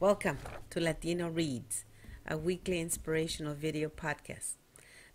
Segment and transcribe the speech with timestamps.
[0.00, 0.38] Welcome
[0.70, 1.84] to Latino Reads,
[2.26, 4.54] a weekly inspirational video podcast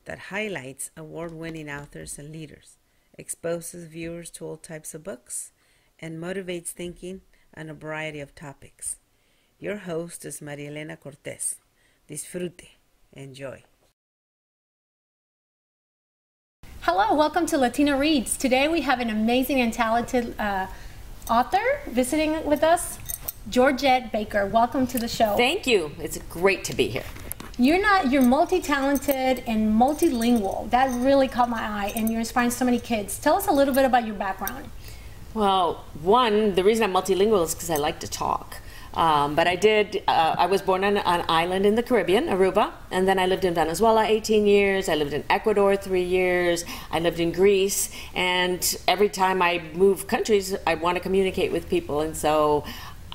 [0.05, 2.77] that highlights award winning authors and leaders,
[3.17, 5.51] exposes viewers to all types of books,
[5.97, 7.21] and motivates thinking
[7.57, 8.97] on a variety of topics.
[9.57, 11.55] Your host is Maria Elena Cortez.
[12.07, 12.69] Disfrute.
[13.13, 13.63] Enjoy.
[16.81, 18.37] Hello, welcome to Latino Reads.
[18.37, 20.67] Today we have an amazing and talented uh,
[21.27, 22.99] author visiting with us,
[23.49, 24.47] Georgette Baker.
[24.47, 25.35] Welcome to the show.
[25.37, 25.91] Thank you.
[25.99, 27.03] It's great to be here.
[27.57, 30.69] You're not you're multi-talented and multilingual.
[30.71, 33.19] That really caught my eye and you're inspiring so many kids.
[33.19, 34.69] Tell us a little bit about your background.
[35.35, 38.57] Well, one, the reason I'm multilingual is because I like to talk.
[38.95, 42.71] Um, but I did, uh, I was born on an island in the Caribbean, Aruba,
[42.91, 44.87] and then I lived in Venezuela 18 years.
[44.87, 46.63] I lived in Ecuador three years.
[46.91, 47.91] I lived in Greece.
[48.15, 51.99] And every time I move countries, I want to communicate with people.
[51.99, 52.63] And so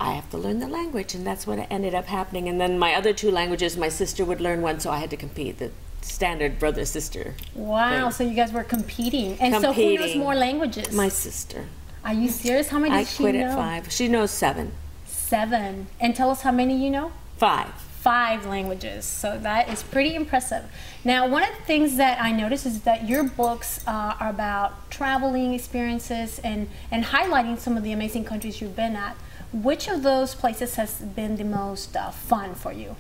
[0.00, 2.48] I have to learn the language, and that's what ended up happening.
[2.48, 5.16] And then my other two languages, my sister would learn one, so I had to
[5.16, 5.58] compete.
[5.58, 5.70] The
[6.00, 7.34] standard brother sister.
[7.54, 8.12] Wow, thing.
[8.12, 9.32] so you guys were competing.
[9.38, 9.60] And Competing.
[9.62, 10.90] so who knows more languages?
[10.92, 11.66] My sister.
[12.02, 12.68] Are you serious?
[12.68, 13.42] How many I does she quit know?
[13.42, 13.92] at five.
[13.92, 14.72] She knows seven.
[15.04, 15.88] Seven.
[16.00, 17.12] And tell us how many you know?
[17.36, 17.68] Five.
[18.00, 19.04] five languages.
[19.04, 20.64] So that is pretty impressive.
[21.04, 24.90] Now, one of the things that I noticed is that your books uh, are about
[24.90, 29.14] traveling experiences and, and highlighting some of the amazing countries you've been at.
[29.52, 32.94] Which of those places has been the most uh, fun for you?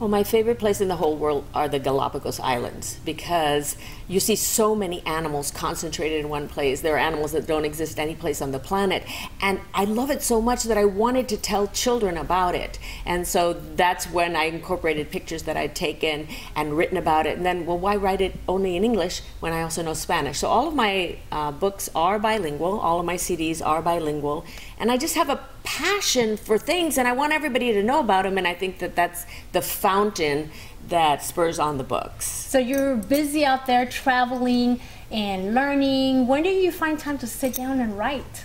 [0.00, 3.76] Well, my favorite place in the whole world are the Galapagos Islands because
[4.08, 6.80] you see so many animals concentrated in one place.
[6.80, 9.04] There are animals that don't exist any place on the planet.
[9.42, 12.78] And I love it so much that I wanted to tell children about it.
[13.04, 17.36] And so that's when I incorporated pictures that I'd taken and written about it.
[17.36, 20.38] And then, well, why write it only in English when I also know Spanish?
[20.38, 24.46] So all of my uh, books are bilingual, all of my CDs are bilingual.
[24.78, 28.24] And I just have a passion for things and I want everybody to know about
[28.24, 28.36] them.
[28.36, 30.50] And I think that that's the fountain
[30.88, 32.26] that spurs on the books.
[32.26, 34.80] So you're busy out there traveling
[35.12, 36.26] and learning.
[36.26, 38.44] When do you find time to sit down and write?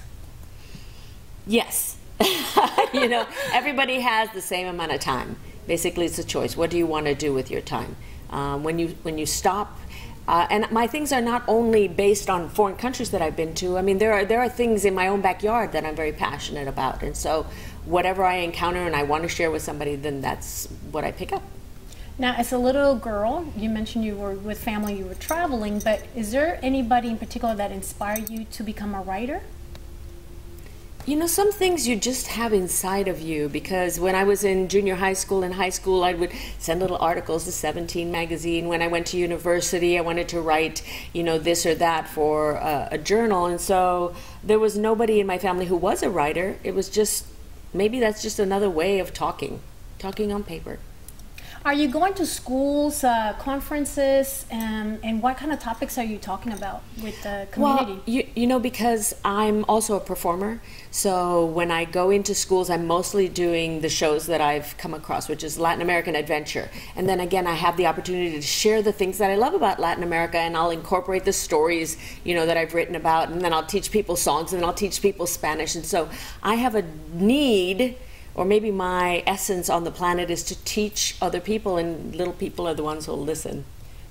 [1.47, 1.97] Yes.
[2.93, 5.37] you know, everybody has the same amount of time.
[5.65, 6.55] Basically, it's a choice.
[6.55, 7.95] What do you want to do with your time?
[8.29, 9.79] Um, when you when you stop,
[10.27, 13.77] uh, and my things are not only based on foreign countries that I've been to.
[13.77, 16.67] I mean, there are there are things in my own backyard that I'm very passionate
[16.67, 17.45] about, and so
[17.85, 21.31] whatever I encounter and I want to share with somebody, then that's what I pick
[21.31, 21.43] up.
[22.17, 26.01] Now, as a little girl, you mentioned you were with family, you were traveling, but
[26.15, 29.41] is there anybody in particular that inspired you to become a writer?
[31.07, 34.67] You know, some things you just have inside of you because when I was in
[34.67, 38.67] junior high school and high school, I would send little articles to 17 magazine.
[38.67, 40.81] When I went to university, I wanted to write,
[41.13, 43.45] you know, this or that for uh, a journal.
[43.45, 46.57] And so there was nobody in my family who was a writer.
[46.63, 47.27] It was just,
[47.71, 49.59] maybe that's just another way of talking,
[49.99, 50.79] talking on paper.
[51.65, 56.19] Are you going to schools, uh, conferences, um, and what kind of topics are you
[56.19, 57.93] talking about with the community?
[57.93, 60.61] Well, you, you know, because I'm also a performer,
[60.91, 65.27] so when I go into schools, I'm mostly doing the shows that I've come across,
[65.27, 66.69] which is Latin American Adventure.
[66.95, 69.79] And then again, I have the opportunity to share the things that I love about
[69.79, 73.53] Latin America, and I'll incorporate the stories, you know, that I've written about, and then
[73.53, 75.73] I'll teach people songs, and then I'll teach people Spanish.
[75.73, 76.09] And so
[76.43, 77.97] I have a need
[78.35, 82.67] or maybe my essence on the planet is to teach other people, and little people
[82.67, 83.65] are the ones who'll listen.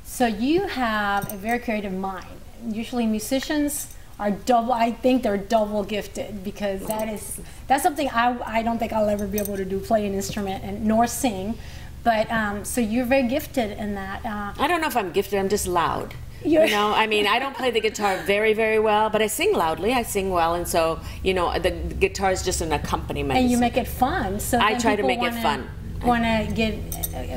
[0.04, 2.26] so you have a very creative mind.
[2.66, 4.72] Usually, musicians are double.
[4.72, 9.08] I think they're double gifted because that is that's something I I don't think I'll
[9.08, 11.58] ever be able to do play an instrument and nor sing.
[12.04, 14.24] But um, so you're very gifted in that.
[14.24, 16.14] Uh, I don't know if I'm gifted, I'm just loud.
[16.44, 19.27] You're- You know, I mean, I don't play the guitar very, very well, but I
[19.28, 19.93] sing loudly.
[19.93, 23.38] I sing well, and so you know, the, the guitar is just an accompaniment.
[23.38, 24.38] and you make it fun.
[24.41, 25.69] So I try to make it wanna- fun.
[26.05, 26.75] Want to get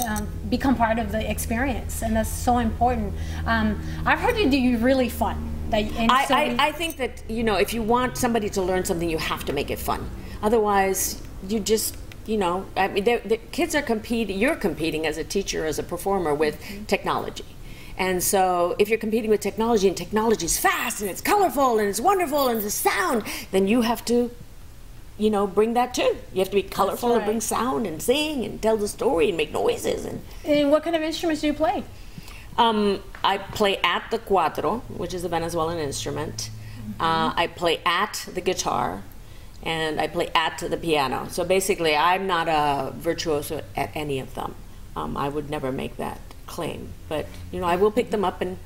[0.10, 3.14] um, become part of the experience, and that's so important.
[3.46, 5.38] Um, I've heard you do you really fun.
[5.70, 8.62] That, and I, so I, I think that you know, if you want somebody to
[8.62, 10.10] learn something, you have to make it fun.
[10.44, 11.96] Otherwise, you just
[12.26, 14.38] you know, I mean, the kids are competing.
[14.38, 16.58] You're competing as a teacher, as a performer, with
[16.88, 17.46] technology.
[17.98, 21.90] And so, if you're competing with technology and technology is fast and it's colorful and
[21.90, 24.30] it's wonderful and it's sound, then you have to,
[25.18, 26.16] you know, bring that too.
[26.32, 29.38] You have to be colorful and bring sound and sing and tell the story and
[29.38, 30.06] make noises.
[30.06, 31.84] And and what kind of instruments do you play?
[32.58, 36.50] um, I play at the cuatro, which is a Venezuelan instrument.
[37.00, 39.04] Uh, I play at the guitar,
[39.62, 41.28] and I play at the piano.
[41.30, 44.56] So basically, I'm not a virtuoso at any of them.
[44.96, 48.42] Um, I would never make that claim, but you know, I will pick them up
[48.42, 48.58] and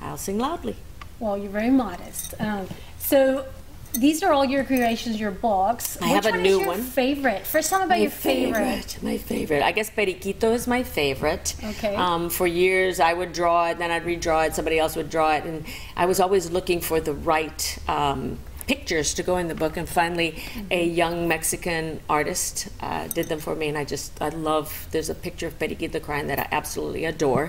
[0.00, 0.76] I'll sing loudly.
[1.20, 2.34] Well, you're very modest.
[2.40, 2.66] Um,
[2.98, 3.44] so,
[3.92, 5.98] these are all your creations, your books.
[6.00, 6.80] I Which have a one new is your one.
[6.82, 7.44] Favorite.
[7.46, 8.98] First, tell me about My your favorite.
[9.02, 9.62] My favorite.
[9.64, 11.56] I guess Periquito is my favorite.
[11.62, 11.94] Okay.
[11.96, 15.34] Um, for years, I would draw it, then I'd redraw it, somebody else would draw
[15.34, 15.64] it, and
[15.96, 18.38] I was always looking for the right um,
[18.72, 19.74] pictures to go in the book.
[19.80, 20.80] And finally, Mm-hmm.
[20.80, 25.10] a young Mexican artist uh, did them for me, and I just, I love, there's
[25.10, 27.44] a picture of Periquito crying that I absolutely adore.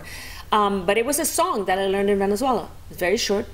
[0.51, 2.65] Um, but it was a song that I learned in Venezuela.
[2.89, 3.45] It's very short.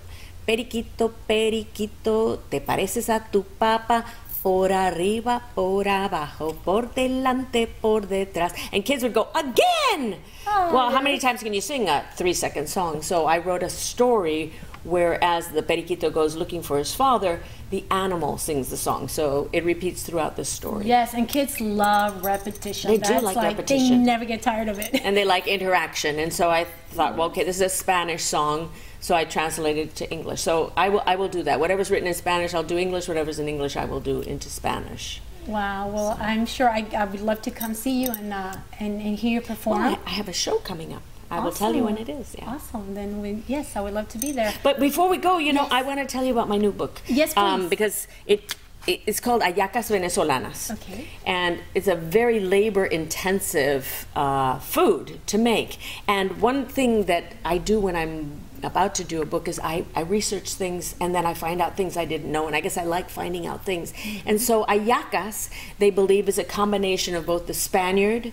[0.47, 4.05] Periquito, periquito, te pareces a tu papa.
[4.43, 8.53] Por arriba, por abajo, por delante, por detrás.
[8.71, 10.03] And kids would go, again!
[10.47, 13.01] Oh, well, how many times can you sing a three second song?
[13.01, 14.53] So I wrote a story
[14.83, 19.07] where, as the periquito goes looking for his father, the animal sings the song.
[19.07, 20.85] So it repeats throughout the story.
[20.85, 22.91] Yes, and kids love repetition.
[22.91, 24.93] They do like, like They never get tired of it.
[25.03, 26.19] And they like interaction.
[26.19, 28.71] And so I thought, well, okay, this is a Spanish song.
[28.99, 30.41] So I translated it to English.
[30.41, 31.59] So I will, I will do that.
[31.59, 33.07] Whatever's written in Spanish, I'll do English.
[33.07, 35.21] Whatever's in English, I will do into Spanish.
[35.45, 35.87] Wow.
[35.89, 39.17] Well, I'm sure I, I would love to come see you and uh, and, and
[39.17, 39.81] hear you perform.
[39.81, 41.03] Well, I, I have a show coming up.
[41.29, 42.35] I will tell you when it is.
[42.35, 42.39] Awesome.
[42.41, 42.53] Yeah.
[42.55, 42.93] Awesome.
[42.95, 44.53] Then we, yes, I would love to be there.
[44.63, 45.71] But before we go, you know, Yes.
[45.71, 47.01] I want to tell you about my new book.
[47.07, 47.41] Yes, please.
[47.41, 48.55] Um, because it,
[48.87, 50.71] it it's called Ayacas Venezolanas.
[50.75, 51.07] Okay.
[51.25, 55.77] And it's a very labor intensive uh, food to make.
[56.07, 59.85] And one thing that I do when I'm about to do a book is I,
[59.95, 62.47] I research things and then I find out things I didn't know.
[62.47, 63.93] And I guess I like finding out things.
[64.25, 65.49] And so Ayacas,
[65.79, 68.31] they believe, is a combination of both the Spaniard,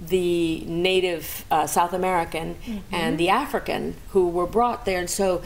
[0.00, 2.56] the native uh, South American,
[2.90, 4.98] and the African who were brought there.
[5.00, 5.42] And so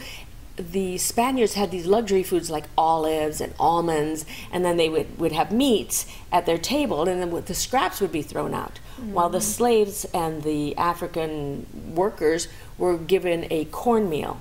[0.55, 5.33] the Spaniards had these luxury foods like olives and almonds, and then they would, would
[5.33, 8.79] have meats at their table, and then with- the scraps would be thrown out.
[9.11, 12.47] While the slaves and the African workers
[12.77, 14.39] were given a cornmeal,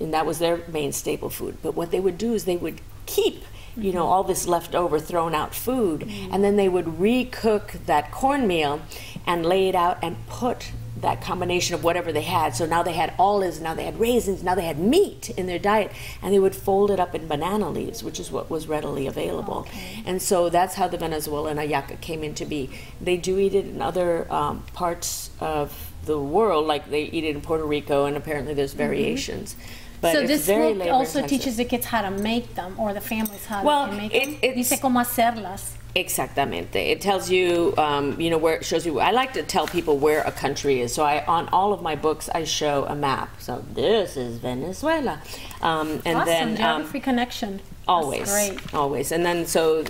[0.00, 1.56] and that was their main staple food.
[1.62, 3.44] But what they would do is they would keep,
[3.76, 8.82] you know, all this leftover thrown out food, and then they would recook that cornmeal
[9.26, 10.72] and lay it out and put
[11.02, 12.54] that combination of whatever they had.
[12.54, 15.58] So now they had olives, now they had raisins, now they had meat in their
[15.58, 15.90] diet,
[16.22, 19.66] and they would fold it up in banana leaves, which is what was readily available.
[20.06, 22.70] And so that's how the Venezuelan ayaca came into be.
[23.00, 27.34] They do eat it in other um, parts of the world, like they eat it
[27.34, 29.56] in Puerto Rico, and apparently there's variations.
[30.02, 31.26] But so this book also labor-intensive.
[31.30, 34.24] teaches the kids how to make them, or the families how Well, to make it-
[34.24, 34.38] them.
[34.42, 35.62] it's- Dice cómo hacerlas.
[35.94, 36.76] Exactamente.
[36.76, 38.98] It tells you, um, you know, where it shows you.
[38.98, 40.92] I like to tell people where a country is.
[40.94, 43.28] So I, on all of my books, I show a map.
[43.38, 45.20] So this is Venezuela,
[45.60, 46.26] um, and awesome.
[46.26, 47.50] then um, Geography connection.
[47.58, 48.74] That's always, great.
[48.74, 49.82] always, and then so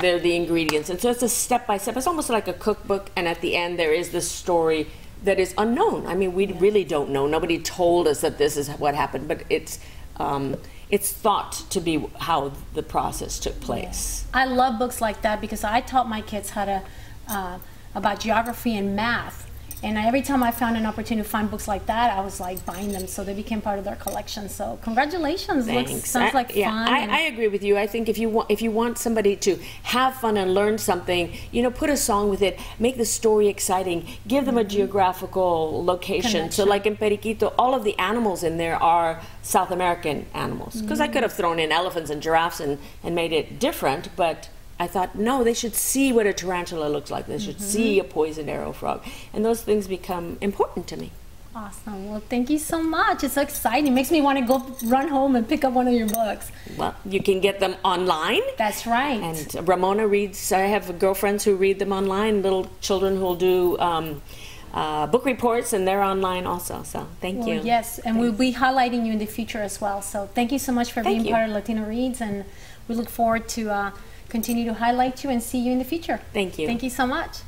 [0.00, 1.96] they're the ingredients, and so it's a step by step.
[1.96, 4.88] It's almost like a cookbook, and at the end there is this story
[5.24, 6.06] that is unknown.
[6.06, 7.26] I mean, we really don't know.
[7.26, 9.78] Nobody told us that this is what happened, but it's.
[10.18, 10.56] Um,
[10.88, 14.24] it's thought to be how the process took place.
[14.32, 16.82] I love books like that because I taught my kids how to
[17.28, 17.58] uh,
[17.94, 19.45] about geography and math.
[19.82, 22.64] And every time I found an opportunity to find books like that, I was like
[22.64, 24.48] buying them, so they became part of their collection.
[24.48, 25.68] So congratulations!
[25.68, 26.10] Looks, Thanks.
[26.10, 26.88] sounds I- like yeah, fun.
[26.88, 27.76] I, I agree with you.
[27.76, 31.32] I think if you want if you want somebody to have fun and learn something,
[31.52, 34.70] you know, put a song with it, make the story exciting, give them a mm-hmm.
[34.70, 36.50] geographical location.
[36.50, 40.80] So, like in Periquito, all of the animals in there are South American animals.
[40.80, 41.12] Because I mm-hmm.
[41.12, 45.14] could have thrown in elephants and giraffes and, and made it different, but I thought,
[45.14, 47.26] no, they should see what a tarantula looks like.
[47.26, 49.04] They should see a poisoned arrow frog.
[49.32, 51.12] And those things become important to me.
[51.54, 52.10] Awesome.
[52.10, 53.24] Well, thank you so much.
[53.24, 53.86] It's so exciting.
[53.86, 56.52] It makes me want to go run home and pick up one of your books.
[56.76, 58.42] Well, you can get them online.
[58.58, 59.18] That's right.
[59.18, 63.78] And Ramona reads, I have girlfriends who read them online, little children who will do
[63.78, 64.20] um,
[64.74, 66.82] uh, book reports, and they're online also.
[66.82, 67.60] So thank Well, you.
[67.64, 70.02] yes, and we'll be highlighting you in the future as well.
[70.02, 71.32] So thank you so much for Thank being you.
[71.32, 72.44] part of Latino Reads, and
[72.86, 73.90] we look forward to uh,
[74.28, 76.20] continue to highlight you and see you in the future.
[76.32, 76.66] Thank you.
[76.66, 77.38] Thank you so much.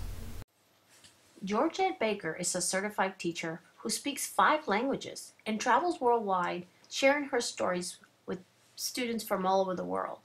[1.45, 7.41] Georgette Baker is a certified teacher who speaks five languages and travels worldwide sharing her
[7.41, 8.41] stories with
[8.75, 10.19] students from all over the world.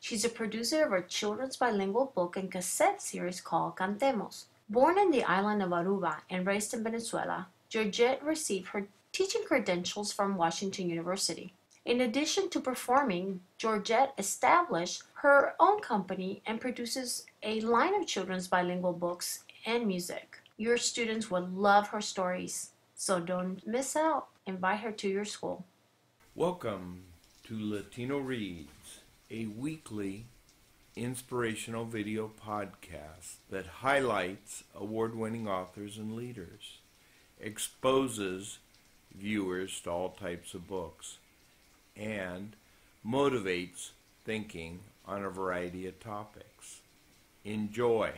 [0.00, 4.44] She's a producer of a children's bilingual book and cassette series called Cantemos.
[4.68, 10.12] Born in the island of Aruba and raised in Venezuela, Georgette received her teaching credentials
[10.12, 11.52] from Washington University.
[11.86, 18.48] In addition to performing, Georgette established her own company and produces a line of children's
[18.48, 20.36] bilingual books and music.
[20.58, 24.26] Your students will love her stories, so don't miss out.
[24.46, 25.64] Invite her to your school.
[26.34, 27.04] Welcome
[27.44, 30.26] to Latino Reads, a weekly
[30.96, 36.80] inspirational video podcast that highlights award winning authors and leaders,
[37.40, 38.58] exposes
[39.14, 41.16] viewers to all types of books,
[41.96, 42.56] and
[43.06, 43.90] motivates
[44.24, 46.80] thinking on a variety of topics.
[47.44, 48.12] Enjoy.